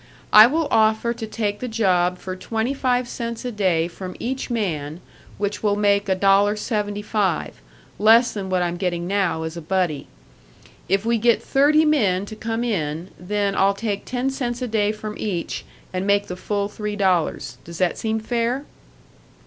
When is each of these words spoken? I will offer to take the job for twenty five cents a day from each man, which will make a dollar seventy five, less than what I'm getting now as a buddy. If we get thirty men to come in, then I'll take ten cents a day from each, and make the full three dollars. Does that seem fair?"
I 0.33 0.47
will 0.47 0.67
offer 0.71 1.13
to 1.13 1.27
take 1.27 1.59
the 1.59 1.67
job 1.67 2.17
for 2.17 2.35
twenty 2.35 2.73
five 2.73 3.07
cents 3.07 3.45
a 3.45 3.51
day 3.51 3.87
from 3.87 4.15
each 4.19 4.49
man, 4.49 4.99
which 5.37 5.61
will 5.61 5.75
make 5.75 6.09
a 6.09 6.15
dollar 6.15 6.55
seventy 6.55 7.03
five, 7.03 7.61
less 7.99 8.31
than 8.33 8.49
what 8.49 8.63
I'm 8.63 8.77
getting 8.77 9.05
now 9.05 9.43
as 9.43 9.55
a 9.55 9.61
buddy. 9.61 10.07
If 10.89 11.05
we 11.05 11.19
get 11.19 11.43
thirty 11.43 11.85
men 11.85 12.25
to 12.25 12.35
come 12.35 12.63
in, 12.63 13.11
then 13.19 13.53
I'll 13.55 13.75
take 13.75 14.03
ten 14.05 14.31
cents 14.31 14.59
a 14.63 14.67
day 14.67 14.91
from 14.91 15.19
each, 15.19 15.65
and 15.93 16.07
make 16.07 16.25
the 16.25 16.35
full 16.35 16.67
three 16.67 16.95
dollars. 16.95 17.59
Does 17.63 17.77
that 17.77 17.95
seem 17.95 18.19
fair?" 18.19 18.65